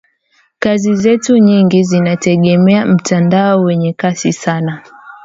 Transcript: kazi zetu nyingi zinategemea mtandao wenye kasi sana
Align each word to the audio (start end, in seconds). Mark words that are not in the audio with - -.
kazi 0.59 0.95
zetu 0.95 1.37
nyingi 1.37 1.83
zinategemea 1.83 2.85
mtandao 2.85 3.61
wenye 3.63 3.93
kasi 3.93 4.33
sana 4.33 4.83